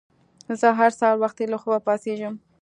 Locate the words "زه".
0.59-0.67